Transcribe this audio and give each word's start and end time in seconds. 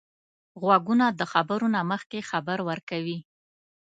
غوږونه 0.61 1.05
د 1.19 1.21
خبرو 1.31 1.67
نه 1.75 1.81
مخکې 1.91 2.27
خبر 2.29 2.57
ورکوي 2.69 3.19